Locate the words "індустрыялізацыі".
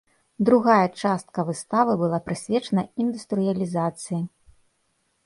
3.05-4.21